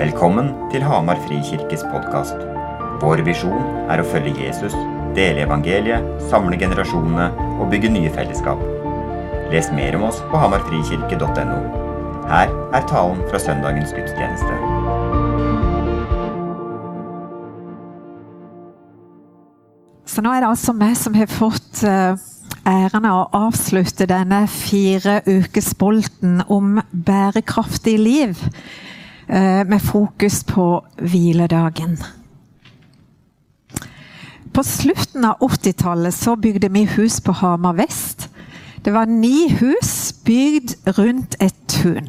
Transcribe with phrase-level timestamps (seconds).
[0.00, 2.38] Velkommen til Hamar Frikirkes podkast.
[3.02, 4.72] Vår visjon er å følge Jesus,
[5.12, 7.26] dele evangeliet, samle generasjonene
[7.60, 8.62] og bygge nye fellesskap.
[9.52, 11.60] Les mer om oss på hamarfrikirke.no.
[12.32, 14.56] Her er talen fra søndagens gudstjeneste.
[20.08, 22.28] Så nå er det altså meg som har fått eh,
[22.64, 28.48] æren av å avslutte denne fire ukes bolten om bærekraftig liv,
[29.30, 30.64] med fokus på
[30.98, 31.92] hviledagen.
[34.50, 38.26] På slutten av 80-tallet så bygde vi hus på Hamar vest.
[38.82, 42.08] Det var ni hus bygd rundt et tun.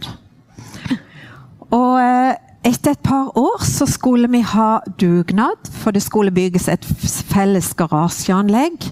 [1.72, 2.34] Og eh,
[2.68, 6.88] etter et par år så skulle vi ha dugnad, for det skulle bygges et
[7.32, 8.90] felles garasjeanlegg.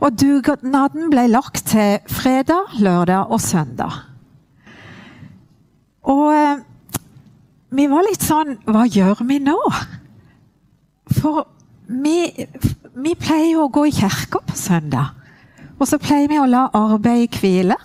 [0.00, 3.98] Og dugnaden ble lagt til fredag, lørdag og søndag.
[6.06, 6.62] Og eh,
[7.70, 9.58] vi var litt sånn Hva gjør vi nå?
[11.20, 11.44] For
[11.90, 12.46] vi,
[12.94, 15.16] vi pleier jo å gå i kirka på søndag.
[15.80, 17.76] Og så pleier vi å la arbeid hvile.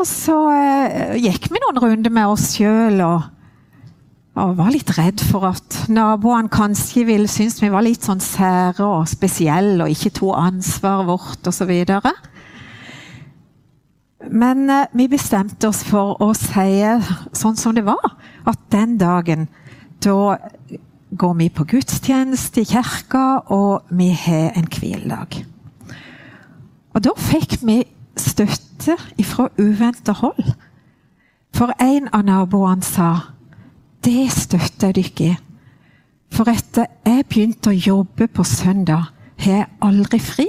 [0.00, 3.26] Og så eh, gikk vi noen runder med oss sjøl og,
[4.34, 8.86] og, var litt redd for at naboene kanskje ville synes vi var litt sånn sære
[8.86, 11.74] og spesielle og ikke tok ansvaret vårt osv.
[14.30, 16.82] Men eh, vi bestemte oss for å si
[17.36, 18.16] sånn som det var,
[18.48, 19.48] at den dagen
[20.04, 20.36] da
[21.14, 25.44] går vi på gudstjeneste i kirka, og vi har en hviledag.
[26.94, 27.82] Og da fikk vi
[28.18, 30.54] støtte fra uventa hold.
[31.54, 33.10] For en av naboene sa
[34.04, 35.34] det støtter jeg dere i.
[36.34, 40.48] For etter jeg begynte å jobbe på søndag, har jeg aldri fri.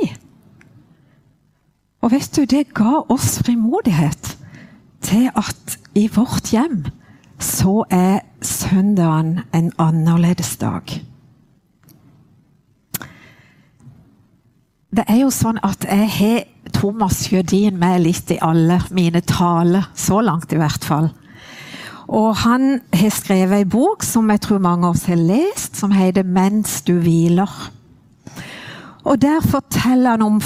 [2.06, 4.36] Og vet du, det ga oss frimodighet
[5.02, 6.84] til at i vårt hjem
[7.42, 10.86] så er søndagen en annerledes dag.
[14.96, 19.90] Det er jo sånn at jeg har Thomas Jødin med litt i alle mine taler,
[19.98, 21.10] så langt i hvert fall.
[22.06, 25.92] Og han har skrevet ei bok som jeg tror mange av oss har lest, som
[25.92, 27.72] heter 'Mens du hviler'.
[29.04, 30.42] Og Der forteller han om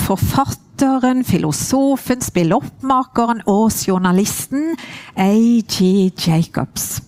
[0.80, 4.78] forfatteren, filosofen, spilloppmakeren og journalisten
[5.16, 6.12] A.G.
[6.28, 7.02] Jacobs.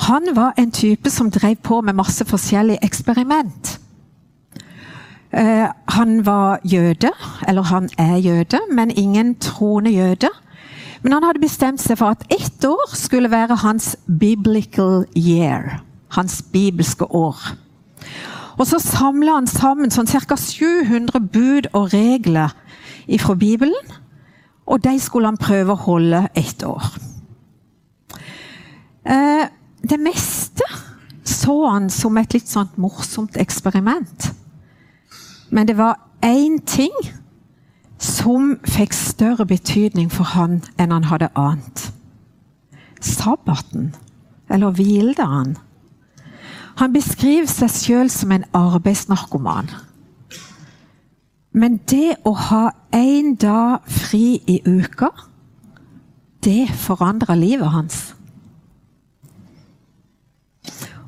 [0.00, 3.80] Han var en type som drev på med masse forskjellige eksperiment.
[5.32, 7.10] Uh, han var jøde,
[7.48, 10.28] eller han er jøde, men ingen troende jøde.
[11.02, 15.80] Men han hadde bestemt seg for at ett år skulle være hans biblical year.
[16.10, 17.36] Hans bibelske år.
[18.58, 20.36] Og så samla han sammen sånn ca.
[20.36, 22.54] 700 bud og regler
[23.22, 23.94] fra Bibelen.
[24.66, 26.90] Og de skulle han prøve å holde ett år.
[29.08, 29.46] Uh,
[29.88, 30.66] det meste
[31.28, 34.32] så han som et litt sånt morsomt eksperiment.
[35.54, 36.92] Men det var én ting
[37.98, 41.88] som fikk større betydning for han enn han hadde ant.
[43.00, 43.94] Sabbaten,
[44.50, 45.56] eller hviledagen.
[46.78, 49.70] Han beskriver seg sjøl som en arbeidsnarkoman.
[51.58, 55.10] Men det å ha én dag fri i uka,
[56.44, 57.98] det forandra livet hans.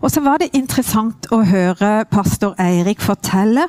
[0.01, 3.69] Og så var det interessant å høre pastor Eirik fortelle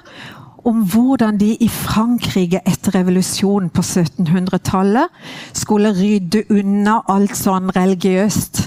[0.65, 5.11] om hvordan de i Frankrike etter revolusjonen på 1700-tallet
[5.57, 8.63] skulle rydde unna alt sånn religiøst.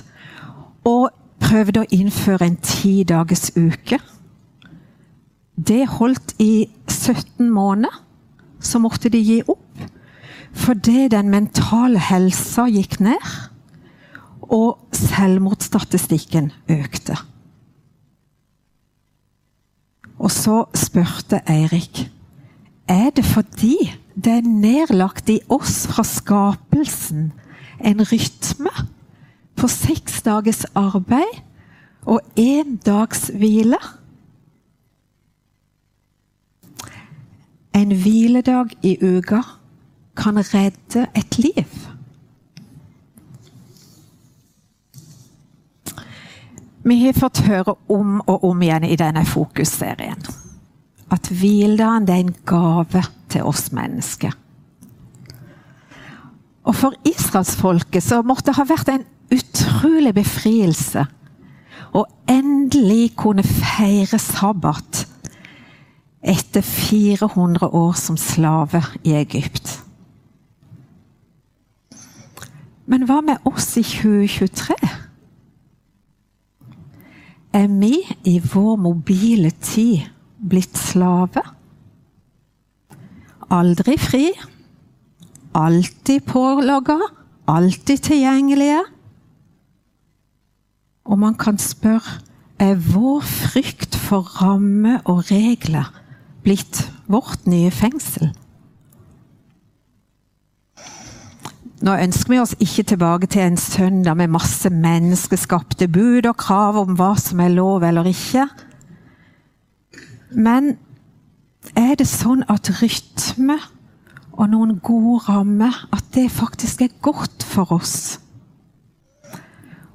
[0.90, 1.08] Og
[1.44, 3.98] prøvde å innføre en ti dagers uke.
[5.54, 8.00] Det holdt i 17 måneder.
[8.64, 9.84] Så måtte de gi opp.
[10.54, 13.30] Fordi den mentale helsa gikk ned.
[14.48, 17.18] Og selvmordsstatistikken økte.
[20.18, 22.06] Og så spurte Eirik
[22.88, 23.76] er det fordi
[24.14, 27.32] det er nedlagt i oss fra skapelsen
[27.84, 28.72] en rytme
[29.56, 31.40] på seks dagers arbeid
[32.04, 33.78] og én dags hvile.
[37.74, 39.40] En hviledag i uka
[40.16, 41.88] kan redde et liv.
[46.84, 50.26] Vi har fått høre om og om igjen i denne fokusserien
[51.14, 53.02] at hviledagen er en gave
[53.32, 54.32] til oss mennesker.
[56.64, 61.06] Og For israelsfolket så måtte det ha vært en utrolig befrielse
[61.94, 65.04] å endelig kunne feire sabbat
[66.24, 69.80] etter 400 år som slave i Egypt.
[72.86, 74.76] Men hva med oss i 2023?
[77.54, 80.08] er vi i vår mobile tid
[80.50, 81.42] blitt slave?
[83.54, 84.24] Aldri fri,
[85.54, 86.98] alltid pålogga,
[87.46, 88.80] alltid tilgjengelige.
[91.04, 92.20] Og man kan spørre
[92.58, 95.90] er vår frykt for rammer og regler
[96.44, 98.30] blitt vårt nye fengsel?
[101.84, 106.78] Nå ønsker vi oss ikke tilbake til en søndag med masse menneskeskapte bud og krav
[106.80, 108.46] om hva som er lov eller ikke.
[110.32, 110.76] Men
[111.76, 113.58] er det sånn at rytme
[114.32, 118.23] og noen gode rammer, at det faktisk er godt for oss?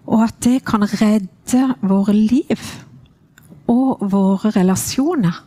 [0.10, 2.64] Og at det kan redde våre liv
[3.70, 5.46] og våre relasjoner?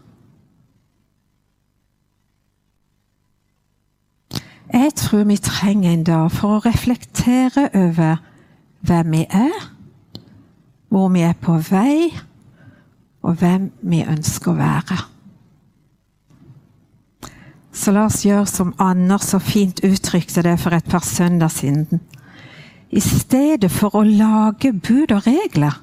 [4.73, 8.23] Jeg tror vi trenger en dag for å reflektere over
[8.87, 9.67] hvem vi er,
[10.89, 12.09] hvor vi er på vei,
[13.23, 14.97] og hvem vi ønsker å være.
[17.73, 22.01] Så la oss gjøre som Anders så fint uttrykte det for et par søndager siden.
[22.93, 25.79] I stedet for å lage bud og regler,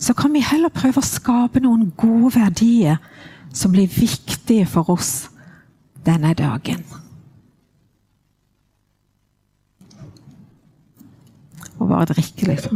[0.00, 2.98] så kan vi heller prøve å skape noen gode verdier
[3.54, 5.28] som blir viktige for oss
[6.06, 6.82] denne dagen.
[11.78, 12.66] Og bare drikke litt.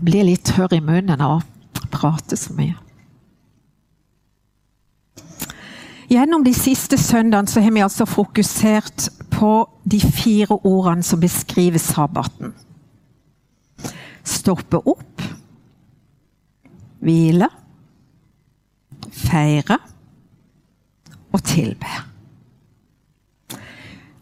[0.00, 2.78] Blir litt tørr i munnen av å prate så mye.
[6.10, 9.10] Gjennom de siste søndagene har vi altså fokusert
[9.40, 9.52] på
[9.88, 12.52] de fire ordene som beskriver sabbaten.
[14.26, 15.24] Stoppe opp,
[17.00, 17.48] hvile,
[19.16, 19.78] feire
[21.32, 21.96] og tilbe.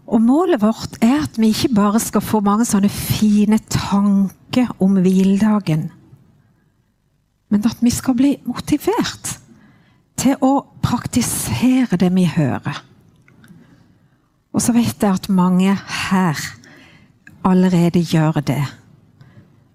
[0.08, 4.96] Og Målet vårt er at vi ikke bare skal få mange sånne fine tanker om
[5.02, 5.90] hviledagen,
[7.48, 9.34] men at vi skal bli motivert
[10.18, 10.54] til å
[10.84, 12.80] praktisere det vi hører.
[14.52, 15.74] Og så vet jeg at mange
[16.10, 16.42] her
[17.46, 18.62] allerede gjør det.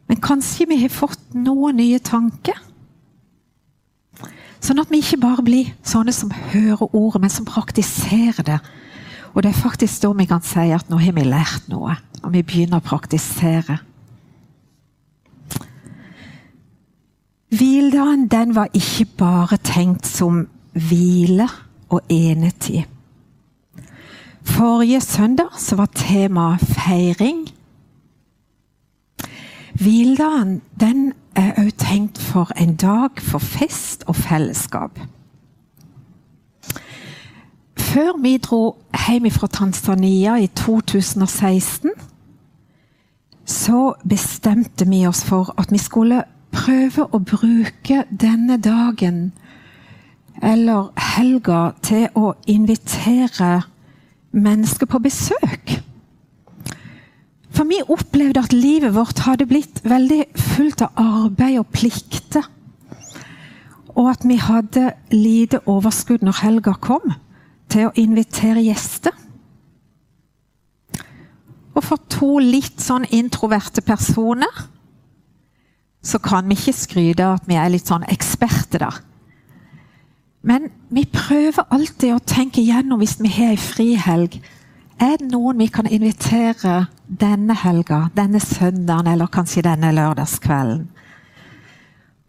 [0.08, 2.58] Men kanskje vi har fått noen nye tanker?
[4.64, 8.60] Sånn at vi ikke bare blir sånne som hører ordet, men som praktiserer det
[9.34, 12.34] og det er faktisk da vi kan si at nå har vi lært noe, og
[12.36, 13.80] vi begynner å praktisere.
[17.54, 21.48] Hviledagen den var ikke bare tenkt som hvile
[21.94, 22.90] og enetid.
[24.44, 27.48] Forrige søndag så var temaet feiring.
[29.74, 35.00] Hviledagen den er òg tenkt for en dag for fest og fellesskap.
[37.78, 41.92] Før vi dro hjem fra Tanzania i 2016,
[43.45, 49.31] så bestemte vi oss for at vi skulle prøve å bruke denne dagen
[50.44, 53.62] eller helga til å invitere
[54.33, 55.77] mennesker på besøk.
[57.53, 60.24] For vi opplevde at livet vårt hadde blitt veldig
[60.56, 62.47] fullt av arbeid og plikter.
[63.94, 67.13] Og at vi hadde lite overskudd når helga kom
[67.69, 69.13] til å invitere gjester.
[71.74, 74.66] Og for to litt sånn introverte personer
[76.04, 79.13] så kan vi ikke skryte av at vi er litt sånn eksperter, da.
[80.44, 84.35] Men vi prøver alltid å tenke gjennom hvis vi har ei frihelg.
[85.00, 90.83] Er det noen vi kan invitere denne helga, denne søndagen eller kanskje denne lørdagskvelden?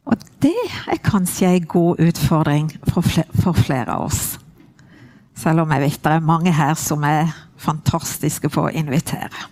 [0.05, 0.55] Og det
[0.93, 4.39] er kanskje ei god utfordring for flere av oss.
[5.35, 9.49] Selv om jeg vet det er mange her som er fantastiske på å invitere.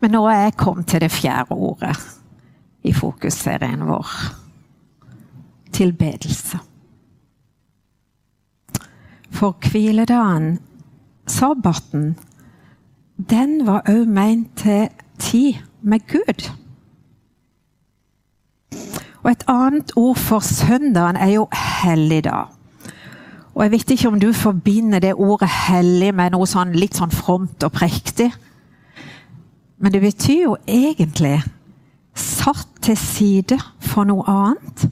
[0.00, 1.92] Men nå er jeg kommet til det fjerde ordet
[2.88, 4.14] i fokusserien vår.
[5.72, 6.58] Tilbedelse.
[9.30, 10.58] For hviledagen,
[11.26, 12.18] sabbaten,
[13.30, 16.50] den var òg meint til tid med Gud.
[19.22, 21.48] Og et annet ord for søndagen er jo
[21.82, 22.46] helligdag.
[23.54, 27.12] Og jeg vet ikke om du forbinder det ordet hellig med noe sånn litt sånn
[27.12, 28.30] fromt og prektig.
[29.80, 31.40] Men det betyr jo egentlig
[32.16, 34.86] satt til side for noe annet.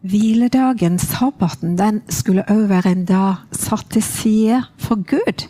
[0.00, 5.44] Hviledagen, sabbaten, den skulle òg være en dag satt til side for Gud.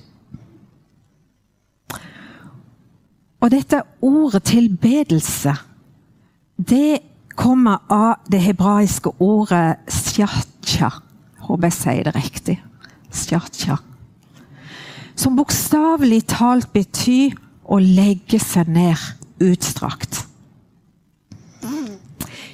[3.40, 5.54] Og dette ordet tilbedelse,
[6.58, 6.98] det
[7.38, 10.90] kommer av det hebraiske ordet shatja.
[11.46, 12.58] Håper jeg sier det riktig.
[13.14, 13.78] Shatja.
[15.14, 18.98] Som bokstavelig talt betyr å legge seg ned
[19.40, 20.26] utstrakt.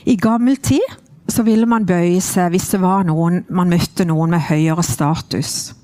[0.07, 0.85] I gammel tid
[1.37, 5.75] så ville man bøye seg hvis det var noen, man møtte noen med høyere status.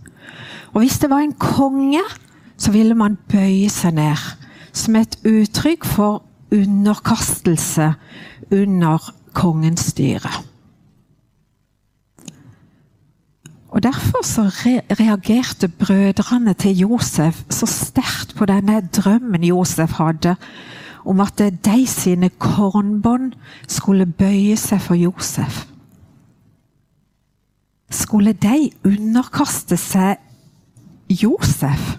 [0.73, 2.00] Og hvis det var en konge,
[2.56, 4.23] så ville man bøye seg ned
[4.73, 7.90] som et uttrykk for underkastelse
[8.52, 10.32] under kongens styre.
[13.73, 20.37] Og Derfor så re reagerte brødrene til Josef så sterkt på denne drømmen Josef hadde
[21.04, 23.32] om at de sine kornbånd
[23.66, 25.64] skulle bøye seg for Josef.
[27.92, 30.16] Skulle de underkaste seg
[31.11, 31.97] Josef?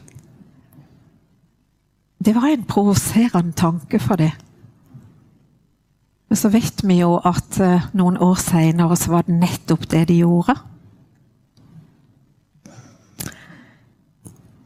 [2.23, 4.31] Det var en provoserende tanke for det.
[6.29, 10.07] Men så vet vi jo at eh, noen år seinere så var det nettopp det
[10.09, 10.55] de gjorde.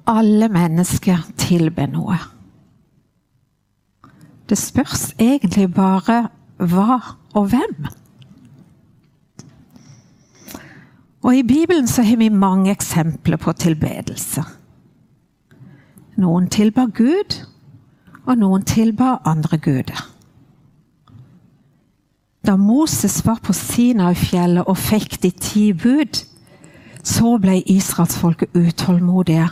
[0.07, 2.15] Alle mennesker tilber noe.
[4.49, 6.27] Det spørs egentlig bare
[6.57, 6.99] hva
[7.35, 7.87] og hvem.
[11.21, 14.43] Og I Bibelen så har vi mange eksempler på tilbedelse.
[16.17, 17.35] Noen tilbar Gud,
[18.25, 19.99] og noen tilbar andre guder.
[22.47, 26.23] Da Moses var på Sinai-fjellet og fikk de ti bud,
[27.03, 29.49] så ble israelsfolket utålmodige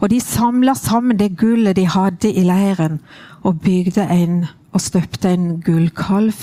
[0.00, 3.00] og de samla sammen det gullet de hadde i leiren,
[3.42, 4.44] og bygde en
[4.76, 6.36] og støpte en gullkalv.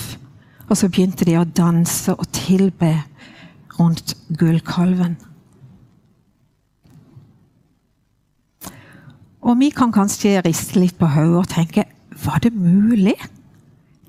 [0.68, 2.96] Og så begynte de å danse og tilbe
[3.78, 5.16] rundt gullkalven.
[9.44, 11.84] Og vi kan kanskje riste litt på hodet og tenke
[12.24, 13.16] var det mulig?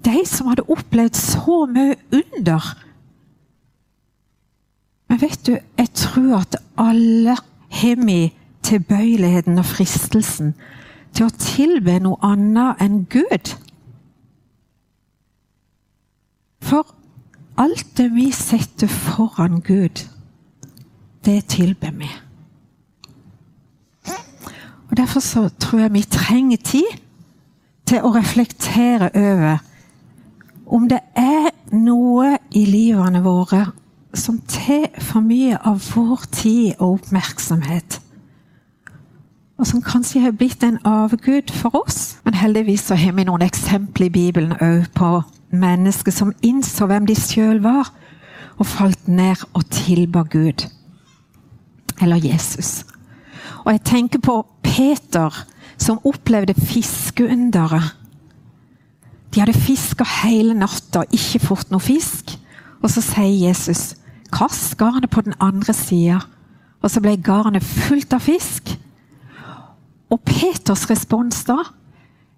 [0.06, 2.70] De som hadde opplevd så mye under.
[5.10, 7.36] Men vet du, jeg tror at alle
[7.82, 8.20] har vi
[8.66, 10.54] tilbøyeligheten og fristelsen
[11.16, 13.54] til å tilbe noe annet enn Gud.
[16.66, 16.90] For
[17.62, 20.04] alt det vi setter foran Gud,
[21.26, 22.10] det tilber vi.
[24.90, 27.00] Og Derfor så tror jeg vi trenger tid
[27.86, 29.64] til å reflektere over
[30.66, 33.68] om det er noe i livene våre
[34.18, 38.00] som tar for mye av vår tid og oppmerksomhet
[39.58, 42.18] og som kanskje har blitt en avgud for oss.
[42.26, 45.12] Men heldigvis så har vi noen eksempler i Bibelen òg på
[45.56, 47.92] mennesker som innså hvem de sjøl var,
[48.60, 50.68] og falt ned og tilba Gud.
[52.02, 52.86] Eller Jesus.
[53.64, 55.32] Og jeg tenker på Peter,
[55.78, 57.96] som opplevde fiskeunderet.
[59.34, 62.32] De hadde fiska hele natta, ikke fått noe fisk.
[62.84, 63.96] Og så sier Jesus,
[64.32, 66.28] 'Kast garnet på den andre sida.'
[66.82, 68.78] Og så ble garnet fullt av fisk.
[70.16, 71.58] Og Peters respons da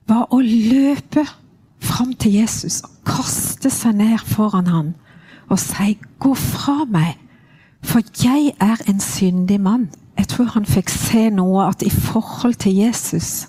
[0.09, 1.21] var å løpe
[1.83, 4.95] fram til Jesus og kaste seg ned foran ham
[5.47, 7.15] og si 'Gå fra meg,
[7.81, 9.93] for jeg er en syndig mann'.
[10.17, 13.47] Jeg tror han fikk se noe at i forhold til Jesus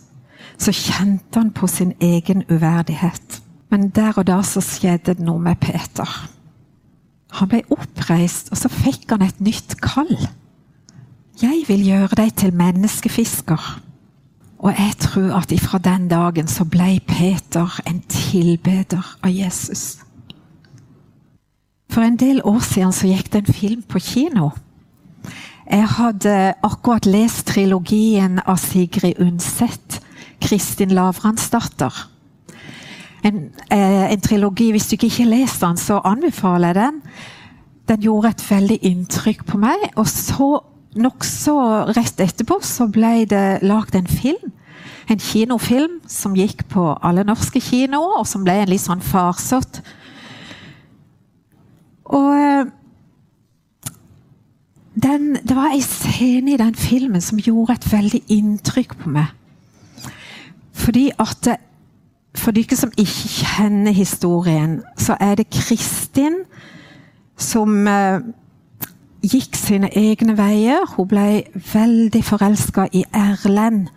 [0.58, 3.42] så kjente han på sin egen uverdighet.
[3.70, 6.28] Men der og da så skjedde det noe med Peter.
[7.32, 10.28] Han ble oppreist, og så fikk han et nytt kall.
[11.42, 13.87] Jeg vil gjøre deg til menneskefisker.
[14.58, 19.98] Og jeg tror at ifra den dagen så ble Peter en tilbeder av Jesus.
[21.90, 24.50] For en del år siden så gikk det en film på kino.
[25.70, 26.34] Jeg hadde
[26.64, 30.00] akkurat lest trilogien av Sigrid Undset,
[30.40, 32.08] 'Kristin Lavransdatter'.
[33.24, 37.02] En, eh, en, trilogi, Hvis du ikke har lest den, så anbefaler jeg den.
[37.88, 39.76] Den gjorde et veldig inntrykk på meg.
[39.96, 40.62] Og så
[41.00, 41.54] nokså
[41.96, 44.52] rett etterpå så ble det lagd en film.
[45.08, 49.80] En kinofilm som gikk på alle norske kinoer, og som ble en litt sånn farsott.
[52.08, 52.68] Og eh,
[54.98, 59.32] den, det var ei scene i den filmen som gjorde et veldig inntrykk på meg.
[60.78, 61.54] Fordi at
[62.38, 66.44] For dere som ikke kjenner historien, så er det Kristin
[67.40, 68.20] som eh,
[69.22, 70.86] gikk sine egne veier.
[70.96, 71.28] Hun ble
[71.72, 73.88] veldig forelska i Erlend.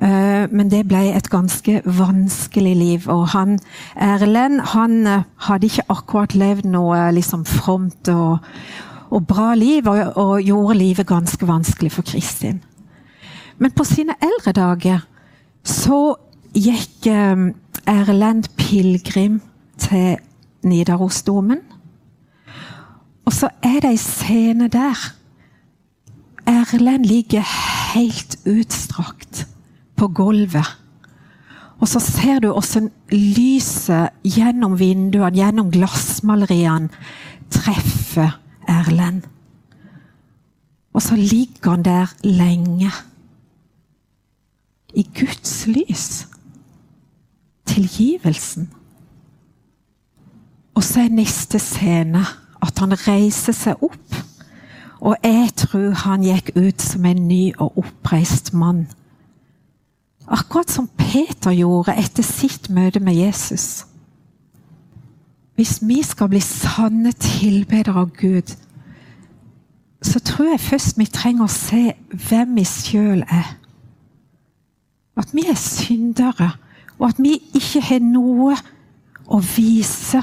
[0.00, 3.08] Eh, men det ble et ganske vanskelig liv.
[3.12, 3.58] Og han,
[3.96, 8.38] Erlend han eh, hadde ikke akkurat levd noe liksom fromt og,
[9.10, 12.62] og bra liv, og, og, gjorde livet ganske vanskelig for Kristin.
[13.58, 15.04] Men på sine eldre dager
[15.66, 16.14] så
[16.56, 17.50] gikk eh,
[17.90, 19.40] Erlend pilegrim
[19.80, 20.16] til
[20.62, 21.60] Nidarosdomen.
[23.30, 24.98] Og så er det ei scene der
[26.50, 27.44] Erlend ligger
[27.92, 29.44] helt utstrakt
[29.94, 30.66] på gulvet.
[31.78, 36.90] Og så ser du hvordan lyset gjennom vinduene, gjennom glassmaleriene,
[37.54, 38.34] treffer
[38.66, 39.22] Erlend.
[40.90, 42.90] Og så ligger han der lenge.
[44.94, 46.26] I Guds lys.
[47.66, 48.72] Tilgivelsen.
[50.74, 52.26] Og så er neste scene
[52.62, 54.16] at han reiser seg opp.
[55.00, 58.86] Og jeg tror han gikk ut som en ny og oppreist mann.
[60.30, 63.86] Akkurat som Peter gjorde etter sitt møte med Jesus.
[65.56, 68.52] Hvis vi skal bli sanne tilbedere av Gud,
[70.02, 71.82] så tror jeg først vi trenger å se
[72.28, 73.56] hvem vi sjøl er.
[75.20, 76.52] At vi er syndere,
[76.98, 78.54] og at vi ikke har noe
[79.28, 80.22] å vise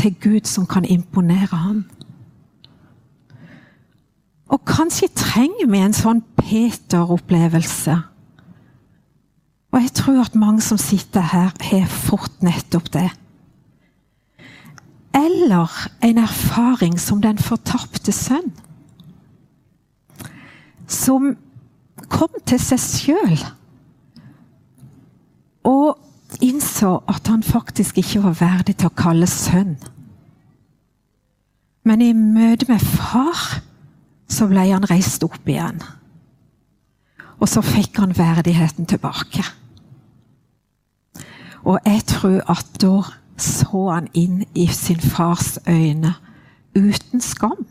[0.00, 1.84] til Gud som kan imponere ham.
[4.50, 7.96] Og kanskje trenger vi en sånn Peter-opplevelse.
[9.70, 13.06] Og jeg tror at mange som sitter her, har fått nettopp det.
[15.14, 15.70] Eller
[16.02, 18.50] en erfaring som den fortapte sønn.
[20.90, 21.36] Som
[22.10, 23.42] kom til seg sjøl
[25.70, 25.98] og
[26.40, 29.76] innså at han faktisk ikke var verdig til å kalles sønn.
[31.84, 33.60] Men i møte med far
[34.30, 35.80] så ble han reist opp igjen.
[37.40, 39.44] Og så fikk han verdigheten tilbake.
[41.64, 42.94] Og jeg tror at da
[43.40, 46.14] så han inn i sin fars øyne
[46.76, 47.64] uten skam.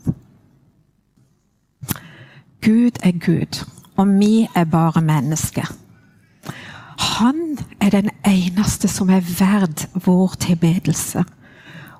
[2.60, 3.64] Gud er Gud,
[3.96, 5.70] og vi er bare mennesker.
[6.98, 7.58] Han
[7.90, 11.24] er den eneste som er verd vår tilbedelse.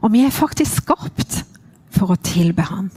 [0.00, 1.42] Og vi er faktisk skapt
[1.92, 2.90] for å tilbe Han.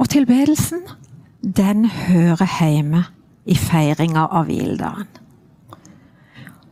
[0.00, 0.82] Og tilbedelsen,
[1.40, 3.04] den hører hjemme
[3.44, 5.08] i feiringa av hviledagen.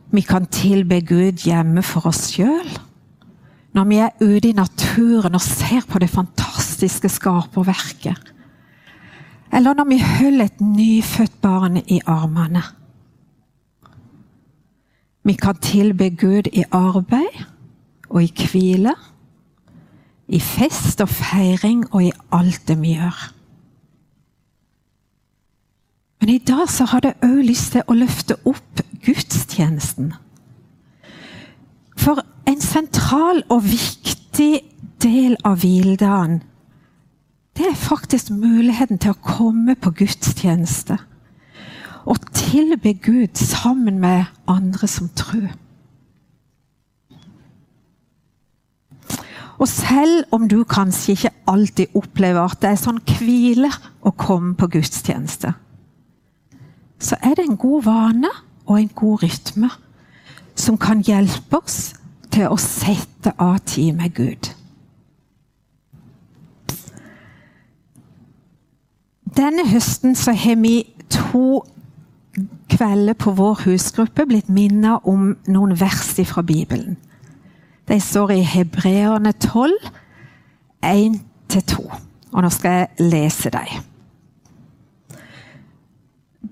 [0.09, 2.69] Vi kan tilbe Gud hjemme for oss sjøl.
[3.77, 8.17] Når vi er ute i naturen og ser på det fantastiske skaperverket.
[9.53, 12.63] Eller når vi holder et nyfødt barn i armene.
[15.23, 17.43] Vi kan tilbe Gud i arbeid
[18.09, 18.93] og i hvile.
[20.27, 23.33] I fest og feiring og i alt det vi gjør.
[26.19, 30.13] Men i dag så har jeg òg lyst til å løfte opp gudstjenesten.
[31.97, 34.61] For en sentral og viktig
[35.03, 36.41] del av hviledagen,
[37.57, 40.99] det er faktisk muligheten til å komme på gudstjeneste.
[42.09, 45.49] Og tilbe Gud sammen med andre som tror.
[49.59, 53.69] Og selv om du kanskje ikke alltid opplever at det er sånn hvile
[54.01, 55.51] å komme på gudstjeneste,
[56.99, 58.31] så er det en god vane
[58.65, 59.69] og en god rytme
[60.55, 61.93] som kan hjelpe oss
[62.31, 64.49] til å sette av tid med Gud.
[69.35, 71.61] Denne høsten så har vi to
[72.69, 76.97] kvelder på vår husgruppe blitt minnet om noen vers fra Bibelen.
[77.89, 79.71] De står i Hebreerne 12,
[80.85, 81.85] 1-2.
[82.31, 83.81] Og nå skal jeg lese dem.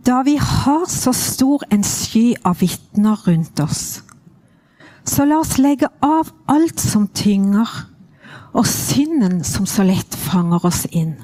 [0.07, 4.03] Da vi har så stor en sky av vitner rundt oss,
[5.07, 7.69] så la oss legge av alt som tynger,
[8.57, 11.15] og synden som så lett fanger oss inn.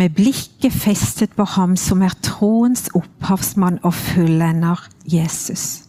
[0.00, 5.82] Med blikket festet på ham som er troens opphavsmann og fullender, Jesus.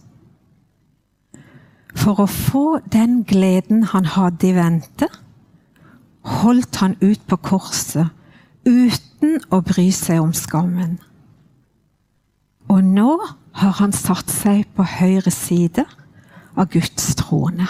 [1.95, 5.07] For å få den gleden han hadde i vente,
[6.41, 8.09] holdt han ut på korset
[8.67, 10.97] uten å bry seg om skammen.
[12.67, 13.13] Og nå
[13.61, 15.85] har han satt seg på høyre side
[16.59, 17.69] av Guds trone.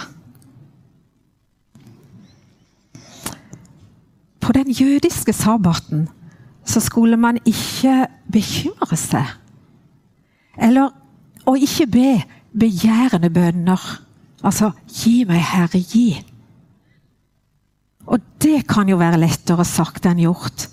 [4.42, 6.08] På den jødiske sabbaten
[6.72, 9.28] så skulle man ikke bekymre seg.
[10.56, 10.92] Eller
[11.48, 12.10] å ikke be
[12.52, 13.82] begjærende bønner.
[14.42, 16.24] Altså 'gi meg, Herre, gi'.
[18.06, 20.68] Og det kan jo være lettere sagt enn gjort.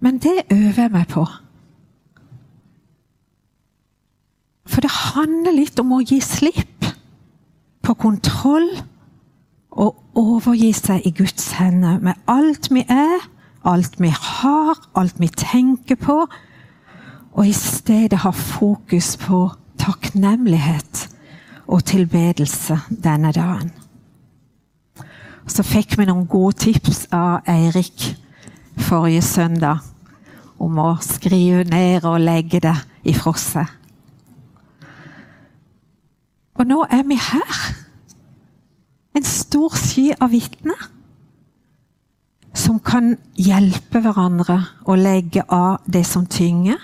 [0.00, 1.26] Men det øver jeg meg på.
[4.68, 6.86] For det handler litt om å gi slipp
[7.82, 8.68] på kontroll
[9.70, 13.22] og overgi seg i Guds hender med alt vi er,
[13.64, 16.26] alt vi har, alt vi tenker på,
[17.32, 21.08] og i stedet ha fokus på takknemlighet
[21.68, 23.72] og tilbedelse denne dagen.
[25.48, 28.10] Så fikk vi noen gode tips av Eirik
[28.78, 29.84] forrige søndag
[30.58, 33.66] om å skrive ned og legge det i frosset.
[36.58, 37.58] Og nå er vi her.
[39.14, 40.88] En stor sky av vitner
[42.68, 46.76] som kan hjelpe hverandre å legge av det som tynger,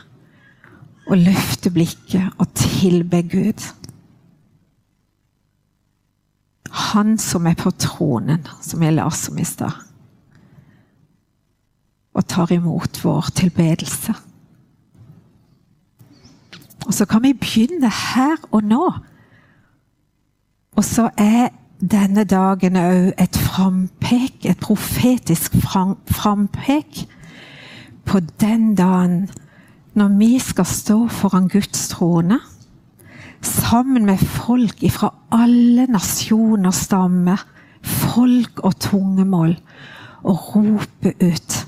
[1.05, 3.61] og løfte blikket og tilbe Gud.
[6.95, 9.83] Han som er på tronen, som jeg leste om i stad.
[12.17, 14.15] Og tar imot vår tilbedelse.
[16.87, 18.87] Og så kan vi begynne her og nå.
[20.81, 21.53] Og så er
[21.91, 27.05] denne dagen òg et frampek, et profetisk frampek.
[28.05, 29.29] På den dagen
[29.95, 32.41] når vi skal stå foran Guds trone
[33.45, 37.45] sammen med folk fra alle nasjoner stammer,
[37.85, 39.59] folk og tungemål,
[40.25, 41.61] og rope ut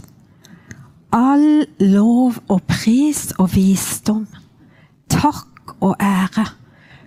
[1.13, 4.27] All lov og pris og visdom,
[5.13, 6.47] takk og ære,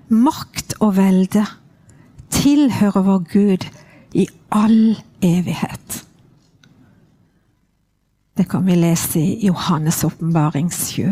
[0.09, 1.43] makt og velde
[2.39, 3.65] tilhører vår Gud
[4.15, 6.05] i all evighet.
[8.37, 11.03] Det kan vi lese i Johannes' åpenbaring 7.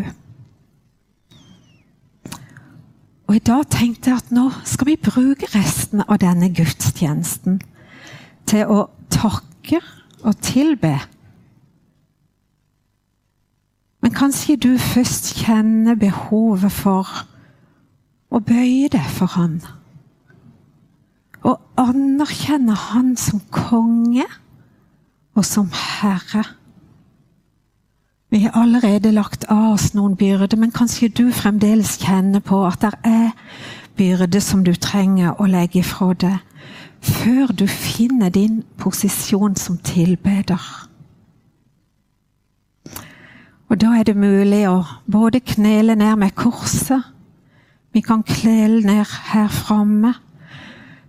[3.28, 7.60] Og I dag tenkte jeg at nå skal vi bruke resten av denne gudstjenesten
[8.48, 9.82] til å takke
[10.24, 10.94] og tilbe.
[14.00, 17.12] Men kanskje du først kjenner behovet for
[18.32, 19.60] å bøye deg for Han.
[21.48, 24.26] Og anerkjenne Han som konge
[25.38, 26.44] og som herre.
[28.30, 32.82] Vi har allerede lagt av oss noen byrder, men kanskje du fremdeles kjenner på at
[32.82, 33.30] det er
[33.98, 36.42] byrder som du trenger å legge ifra deg,
[37.00, 40.60] før du finner din posisjon som tilbeder.
[43.68, 44.82] Og da er det mulig å
[45.12, 47.14] både knele ned med korset
[47.96, 50.12] Vi kan knele ned her framme.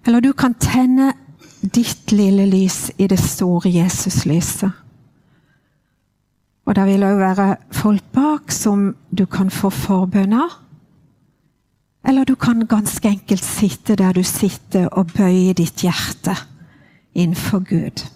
[0.09, 1.11] Eller du kan tenne
[1.61, 4.71] ditt lille lys i det store Jesuslyset.
[6.65, 10.55] Og det vil òg være folk bak som du kan få forbønn av.
[12.09, 16.39] Eller du kan ganske enkelt sitte der du sitter, og bøye ditt hjerte
[17.13, 18.07] innenfor Gud.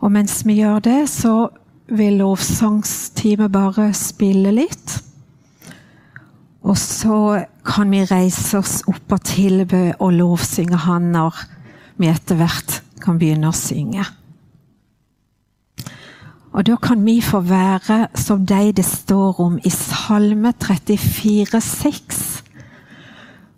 [0.00, 1.50] Og mens vi gjør det, så
[1.92, 4.96] vil lovsangsteamet bare spille litt.
[6.64, 11.36] Og så kan vi reise oss opp og tilbe og lovsynge Han når
[12.00, 14.06] vi etter hvert kan begynne å synge.
[16.56, 22.22] Og da kan vi få være som de det står om i Salme 34, 6.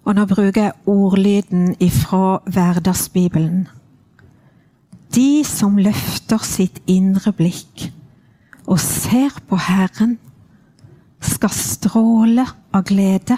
[0.04, 3.68] Og nå bruker jeg ordlyden ifra Hverdagsbibelen.
[5.14, 7.86] De som løfter sitt indre blikk
[8.66, 10.18] og ser på Herren,
[11.20, 13.36] skal stråle av glede.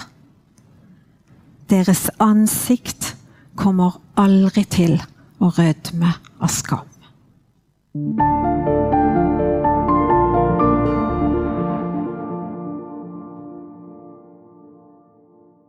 [1.70, 3.16] Deres ansikt
[3.56, 4.98] kommer aldri til
[5.42, 6.88] å rødme av skam.